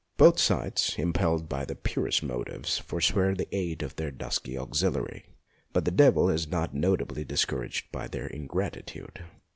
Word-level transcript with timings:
Both 0.17 0.39
sides, 0.39 0.95
impelled 0.97 1.47
by 1.47 1.63
the 1.63 1.75
purest 1.75 2.23
motives, 2.23 2.79
forswear 2.79 3.35
the 3.35 3.47
aid 3.55 3.83
of 3.83 3.97
their 3.97 4.09
dusky 4.09 4.57
auxiliary, 4.57 5.25
but 5.73 5.85
the 5.85 5.91
devil 5.91 6.27
is 6.27 6.47
not 6.47 6.73
notably 6.73 7.23
discouraged 7.23 7.91
by 7.91 8.07
their 8.07 8.27
ingrati 8.29 8.83
tude. 8.83 9.23